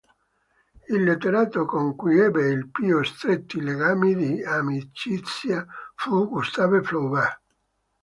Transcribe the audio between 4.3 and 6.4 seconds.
amicizia fu